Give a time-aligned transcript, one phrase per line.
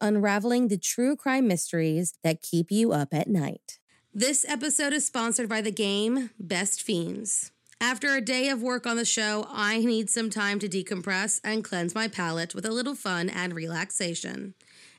[0.00, 3.78] unraveling the true crime mysteries that keep you up at night.
[4.14, 7.52] This episode is sponsored by the game Best Fiends.
[7.80, 11.62] After a day of work on the show, I need some time to decompress and
[11.62, 14.54] cleanse my palate with a little fun and relaxation.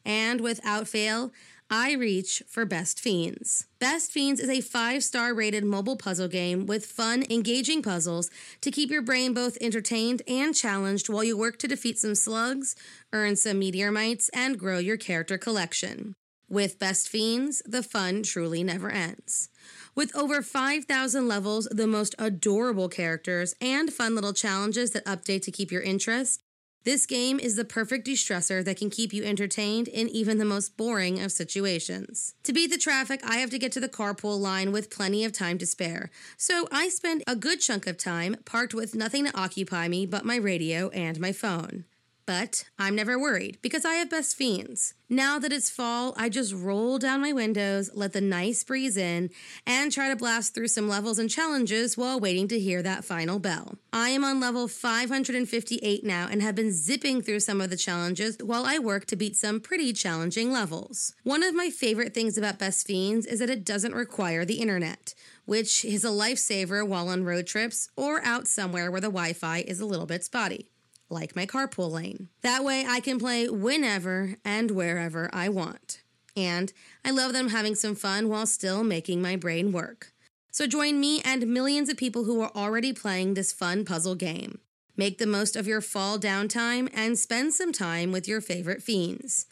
[0.06, 1.34] And without fail,
[1.72, 3.68] I reach for Best Fiends.
[3.78, 8.32] Best Fiends is a five star rated mobile puzzle game with fun, engaging puzzles
[8.62, 12.76] to keep your brain both entertained and challenged while you work to defeat some slugs,
[13.14, 16.16] earn some meteormites, and grow your character collection.
[16.50, 19.50] With Best Fiends, the fun truly never ends.
[19.94, 25.52] With over 5,000 levels, the most adorable characters, and fun little challenges that update to
[25.52, 26.42] keep your interest,
[26.90, 30.44] this game is the perfect de stressor that can keep you entertained in even the
[30.44, 32.34] most boring of situations.
[32.46, 35.32] To beat the traffic, I have to get to the carpool line with plenty of
[35.32, 36.10] time to spare.
[36.36, 40.26] So I spend a good chunk of time parked with nothing to occupy me but
[40.26, 41.86] my radio and my phone.
[42.30, 44.94] But I'm never worried because I have best fiends.
[45.10, 49.32] Now that it's fall, I just roll down my windows, let the nice breeze in,
[49.66, 53.40] and try to blast through some levels and challenges while waiting to hear that final
[53.40, 53.80] bell.
[53.92, 58.38] I am on level 558 now and have been zipping through some of the challenges
[58.44, 61.16] while I work to beat some pretty challenging levels.
[61.24, 65.16] One of my favorite things about Best Fiends is that it doesn't require the internet
[65.46, 69.62] which is a lifesaver while on road trips or out somewhere where the Wi Fi
[69.62, 70.70] is a little bit spotty
[71.10, 72.30] like my carpool lane.
[72.42, 76.02] That way I can play whenever and wherever I want.
[76.36, 76.72] And
[77.04, 80.14] I love them having some fun while still making my brain work.
[80.52, 84.60] So join me and millions of people who are already playing this fun puzzle game.
[84.98, 89.46] Make the most of your fall downtime and spend some time with your favorite fiends.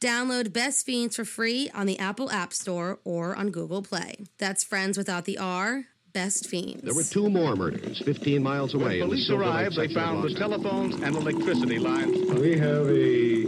[0.00, 4.16] Download Best Fiends for free on the Apple App Store or on Google Play.
[4.38, 6.82] That's friends without the R, best fiends.
[6.82, 9.00] There were two more murders 15 miles away.
[9.00, 12.30] When police arrived, they found the telephones and electricity lines.
[12.32, 13.44] We have a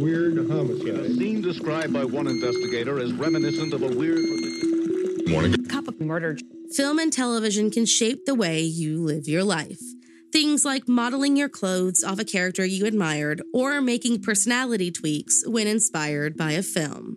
[0.00, 0.94] weird homicide.
[0.94, 4.20] A scene described by one investigator as reminiscent of a weird.
[5.28, 5.54] Morning.
[5.66, 6.36] Cup of murder.
[6.72, 9.80] Film and television can shape the way you live your life.
[10.32, 15.66] Things like modeling your clothes off a character you admired or making personality tweaks when
[15.66, 17.16] inspired by a film.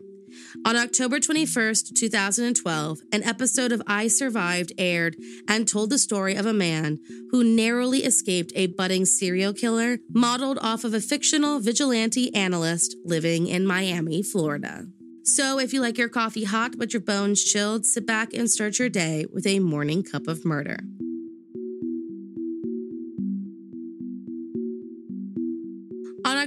[0.63, 5.15] On October 21st, 2012, an episode of I Survived aired
[5.47, 6.99] and told the story of a man
[7.31, 13.47] who narrowly escaped a budding serial killer modeled off of a fictional vigilante analyst living
[13.47, 14.85] in Miami, Florida.
[15.23, 18.79] So, if you like your coffee hot but your bones chilled, sit back and start
[18.79, 20.77] your day with a morning cup of murder.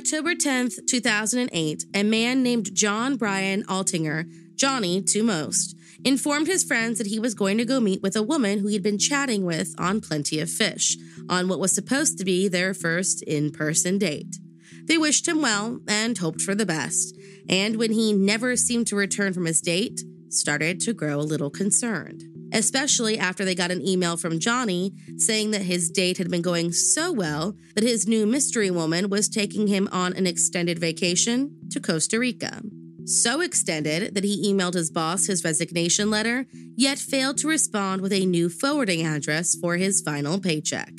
[0.09, 4.25] October 10th, 2008, a man named John Brian Altinger,
[4.55, 8.23] Johnny to most, informed his friends that he was going to go meet with a
[8.23, 10.97] woman who he'd been chatting with on Plenty of Fish
[11.29, 14.39] on what was supposed to be their first in person date.
[14.85, 17.15] They wished him well and hoped for the best.
[17.47, 20.01] and when he never seemed to return from his date,
[20.31, 22.38] started to grow a little concerned.
[22.53, 26.73] Especially after they got an email from Johnny saying that his date had been going
[26.73, 31.81] so well that his new mystery woman was taking him on an extended vacation to
[31.81, 32.63] Costa Rica.
[33.05, 36.47] So extended that he emailed his boss his resignation letter,
[36.77, 40.93] yet failed to respond with a new forwarding address for his final paycheck.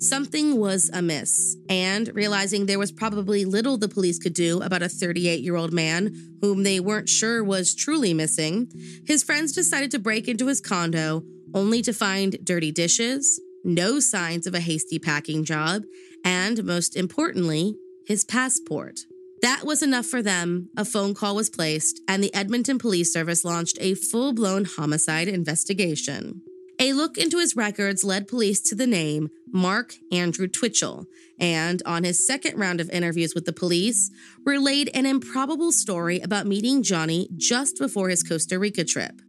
[0.00, 4.88] Something was amiss, and realizing there was probably little the police could do about a
[4.88, 8.70] 38 year old man whom they weren't sure was truly missing,
[9.06, 14.46] his friends decided to break into his condo only to find dirty dishes, no signs
[14.46, 15.82] of a hasty packing job,
[16.24, 17.74] and most importantly,
[18.06, 19.00] his passport.
[19.42, 20.68] That was enough for them.
[20.76, 25.26] A phone call was placed, and the Edmonton Police Service launched a full blown homicide
[25.26, 26.42] investigation.
[26.80, 31.06] A look into his records led police to the name Mark Andrew Twitchell,
[31.40, 34.12] and on his second round of interviews with the police,
[34.44, 39.20] relayed an improbable story about meeting Johnny just before his Costa Rica trip.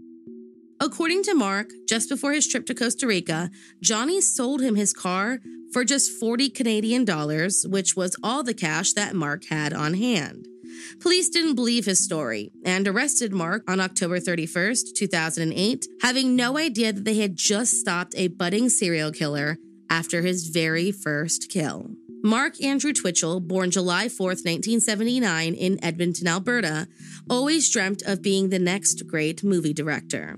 [0.79, 3.49] According to Mark, just before his trip to Costa Rica,
[3.81, 5.39] Johnny sold him his car
[5.73, 10.48] for just 40 Canadian dollars, which was all the cash that Mark had on hand.
[10.99, 16.93] Police didn't believe his story and arrested Mark on October 31st, 2008, having no idea
[16.93, 19.57] that they had just stopped a budding serial killer
[19.89, 21.91] after his very first kill.
[22.21, 26.87] Mark Andrew Twitchell, born July 4, 1979, in Edmonton, Alberta,
[27.29, 30.35] always dreamt of being the next great movie director.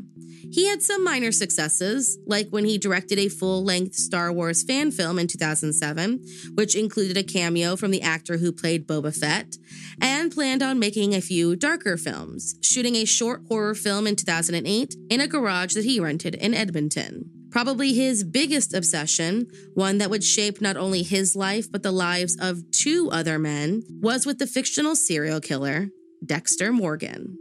[0.51, 4.92] He had some minor successes, like when he directed a full length Star Wars fan
[4.92, 6.24] film in 2007,
[6.56, 9.56] which included a cameo from the actor who played Boba Fett,
[10.00, 14.95] and planned on making a few darker films, shooting a short horror film in 2008
[15.10, 17.40] in a garage that he rented in Edmonton.
[17.51, 22.38] Probably his biggest obsession, one that would shape not only his life but the lives
[22.39, 25.89] of two other men, was with the fictional serial killer,
[26.25, 27.38] Dexter Morgan.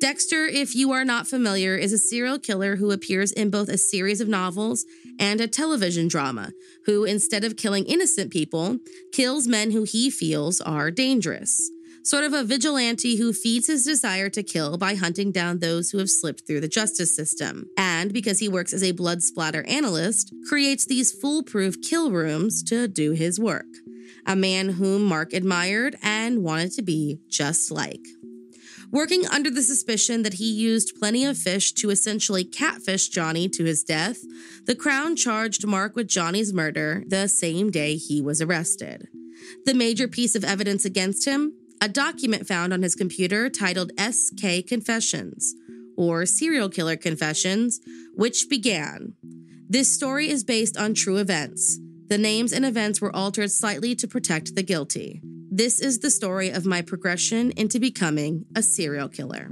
[0.00, 3.76] Dexter, if you are not familiar, is a serial killer who appears in both a
[3.76, 4.86] series of novels
[5.18, 6.52] and a television drama,
[6.86, 8.78] who, instead of killing innocent people,
[9.12, 11.70] kills men who he feels are dangerous.
[12.02, 15.98] Sort of a vigilante who feeds his desire to kill by hunting down those who
[15.98, 17.66] have slipped through the justice system.
[17.76, 22.88] And because he works as a blood splatter analyst, creates these foolproof kill rooms to
[22.88, 23.66] do his work.
[24.26, 28.04] A man whom Mark admired and wanted to be just like.
[28.90, 33.64] Working under the suspicion that he used plenty of fish to essentially catfish Johnny to
[33.64, 34.18] his death,
[34.64, 39.06] the Crown charged Mark with Johnny's murder the same day he was arrested.
[39.64, 44.66] The major piece of evidence against him a document found on his computer titled SK
[44.66, 45.54] Confessions,
[45.96, 47.80] or Serial Killer Confessions,
[48.14, 49.14] which began
[49.68, 51.78] This story is based on true events.
[52.08, 55.22] The names and events were altered slightly to protect the guilty.
[55.50, 59.50] This is the story of my progression into becoming a serial killer.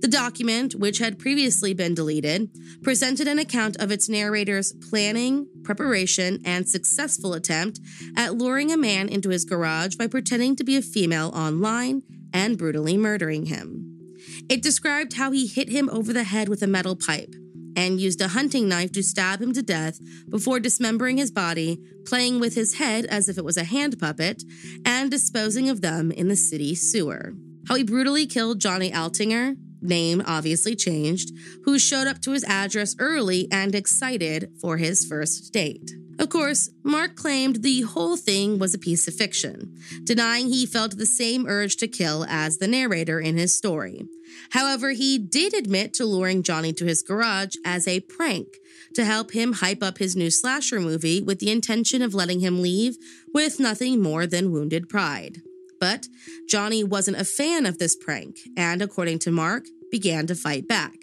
[0.00, 2.50] The document, which had previously been deleted,
[2.82, 7.80] presented an account of its narrator's planning, preparation, and successful attempt
[8.16, 12.02] at luring a man into his garage by pretending to be a female online
[12.32, 14.16] and brutally murdering him.
[14.48, 17.34] It described how he hit him over the head with a metal pipe
[17.76, 19.98] and used a hunting knife to stab him to death
[20.28, 24.42] before dismembering his body, playing with his head as if it was a hand puppet,
[24.84, 27.34] and disposing of them in the city sewer.
[27.68, 31.32] How he brutally killed Johnny Altinger, name obviously changed,
[31.64, 35.90] who showed up to his address early and excited for his first date.
[36.18, 40.96] Of course, Mark claimed the whole thing was a piece of fiction, denying he felt
[40.96, 44.02] the same urge to kill as the narrator in his story.
[44.50, 48.48] However, he did admit to luring Johnny to his garage as a prank
[48.94, 52.62] to help him hype up his new slasher movie with the intention of letting him
[52.62, 52.96] leave
[53.32, 55.42] with nothing more than wounded pride.
[55.80, 56.06] But
[56.48, 60.94] Johnny wasn't a fan of this prank, and according to Mark, began to fight back.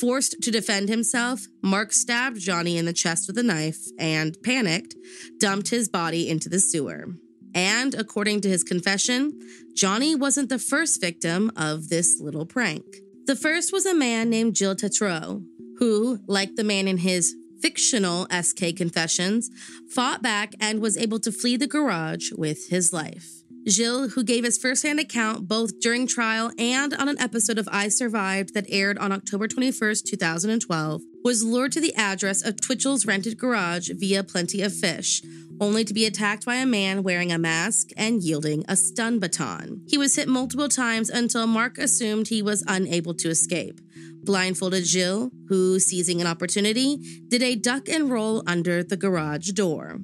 [0.00, 4.94] Forced to defend himself, Mark stabbed Johnny in the chest with a knife and, panicked,
[5.38, 7.06] dumped his body into the sewer.
[7.54, 9.38] And according to his confession,
[9.74, 12.84] Johnny wasn't the first victim of this little prank.
[13.26, 15.44] The first was a man named Gilles Tetreault,
[15.78, 19.50] who, like the man in his fictional SK Confessions,
[19.90, 23.39] fought back and was able to flee the garage with his life.
[23.68, 27.88] Gilles, who gave his firsthand account both during trial and on an episode of I
[27.88, 33.36] Survived that aired on October 21st, 2012, was lured to the address of Twitchell's rented
[33.36, 35.22] garage via Plenty of Fish,
[35.60, 39.82] only to be attacked by a man wearing a mask and yielding a stun baton.
[39.86, 43.80] He was hit multiple times until Mark assumed he was unable to escape.
[44.22, 46.96] Blindfolded Gilles, who, seizing an opportunity,
[47.28, 49.98] did a duck and roll under the garage door.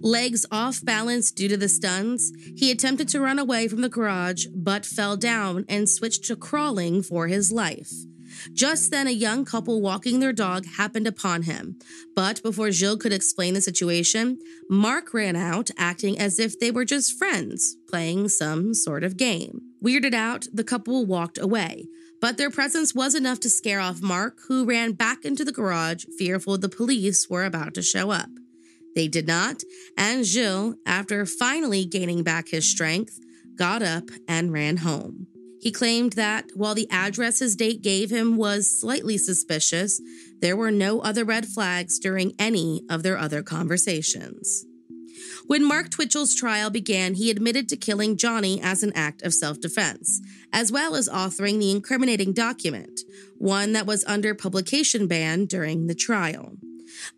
[0.00, 4.46] Legs off balance due to the stuns, he attempted to run away from the garage
[4.54, 7.90] but fell down and switched to crawling for his life.
[8.52, 11.78] Just then, a young couple walking their dog happened upon him.
[12.14, 16.84] But before Gilles could explain the situation, Mark ran out, acting as if they were
[16.84, 19.60] just friends, playing some sort of game.
[19.84, 21.86] Weirded out, the couple walked away.
[22.20, 26.04] But their presence was enough to scare off Mark, who ran back into the garage,
[26.18, 28.28] fearful the police were about to show up.
[28.94, 29.62] They did not,
[29.96, 33.18] and Gilles, after finally gaining back his strength,
[33.56, 35.26] got up and ran home.
[35.60, 40.00] He claimed that while the address his date gave him was slightly suspicious,
[40.40, 44.64] there were no other red flags during any of their other conversations.
[45.46, 49.60] When Mark Twitchell's trial began, he admitted to killing Johnny as an act of self
[49.60, 53.00] defense, as well as authoring the incriminating document,
[53.36, 56.56] one that was under publication ban during the trial.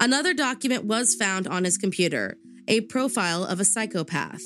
[0.01, 2.37] Another document was found on his computer,
[2.69, 4.43] a profile of a psychopath,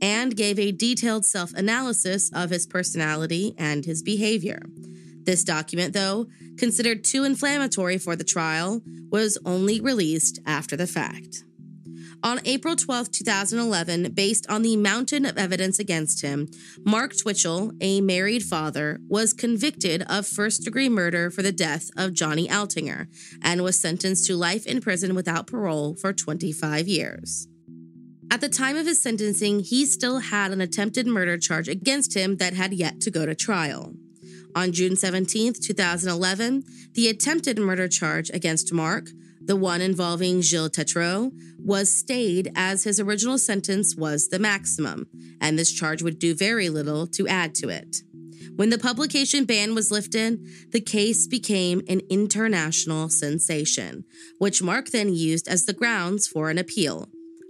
[0.00, 4.62] and gave a detailed self analysis of his personality and his behavior.
[5.24, 11.44] This document, though, considered too inflammatory for the trial, was only released after the fact.
[12.24, 16.48] On April 12, 2011, based on the mountain of evidence against him,
[16.84, 22.14] Mark Twitchell, a married father, was convicted of first degree murder for the death of
[22.14, 23.06] Johnny Altinger
[23.40, 27.46] and was sentenced to life in prison without parole for 25 years.
[28.32, 32.38] At the time of his sentencing, he still had an attempted murder charge against him
[32.38, 33.94] that had yet to go to trial.
[34.56, 39.10] On June 17, 2011, the attempted murder charge against Mark
[39.48, 45.06] the one involving Gilles Tetreault, was stayed as his original sentence was the maximum,
[45.40, 48.02] and this charge would do very little to add to it.
[48.56, 54.04] When the publication ban was lifted, the case became an international sensation,
[54.38, 57.08] which Mark then used as the grounds for an appeal,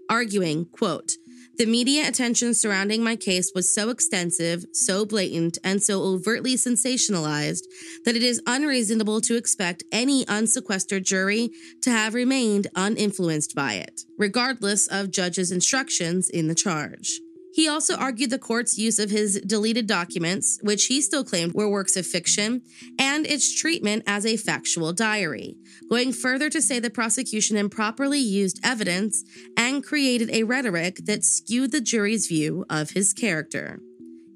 [0.09, 1.13] arguing, quote,
[1.59, 7.65] the media attention surrounding my case was so extensive, so blatant, and so overtly sensationalized
[8.05, 11.51] that it is unreasonable to expect any unsequestered jury
[11.83, 17.21] to have remained uninfluenced by it, regardless of judges' instructions in the charge.
[17.59, 21.69] He also argued the court's use of his deleted documents, which he still claimed were
[21.69, 22.63] works of fiction,
[23.01, 25.57] and its treatment as a factual diary,
[25.91, 29.25] going further to say the prosecution improperly used evidence
[29.57, 33.81] and created a rhetoric that skewed the jury's view of his character.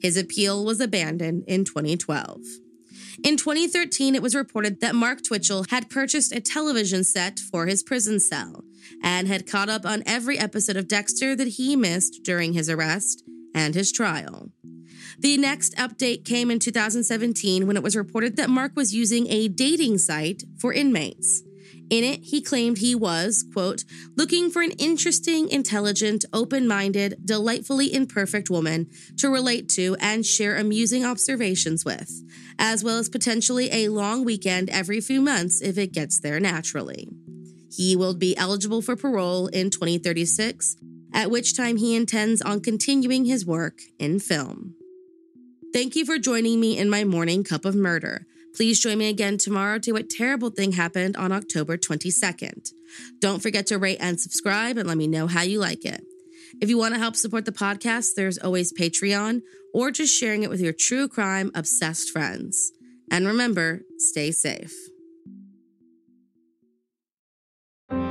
[0.00, 2.40] His appeal was abandoned in 2012.
[3.22, 7.84] In 2013, it was reported that Mark Twitchell had purchased a television set for his
[7.84, 8.64] prison cell
[9.02, 13.22] and had caught up on every episode of Dexter that he missed during his arrest
[13.54, 14.50] and his trial.
[15.18, 19.48] The next update came in 2017 when it was reported that Mark was using a
[19.48, 21.42] dating site for inmates.
[21.90, 23.84] In it, he claimed he was, quote,
[24.16, 30.56] looking for an interesting, intelligent, open minded, delightfully imperfect woman to relate to and share
[30.56, 32.10] amusing observations with,
[32.58, 37.08] as well as potentially a long weekend every few months if it gets there naturally.
[37.74, 40.76] He will be eligible for parole in 2036,
[41.14, 44.74] at which time he intends on continuing his work in film.
[45.72, 48.26] Thank you for joining me in my morning cup of murder.
[48.54, 52.72] Please join me again tomorrow to what terrible thing happened on October 22nd.
[53.20, 56.04] Don't forget to rate and subscribe and let me know how you like it.
[56.60, 59.40] If you want to help support the podcast, there's always Patreon
[59.72, 62.72] or just sharing it with your true crime obsessed friends.
[63.10, 64.74] And remember, stay safe.